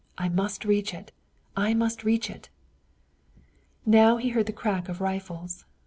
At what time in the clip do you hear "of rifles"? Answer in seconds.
4.89-5.65